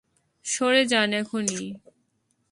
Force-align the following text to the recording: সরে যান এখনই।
সরে 0.45 0.81
যান 0.85 1.11
এখনই। 1.13 1.65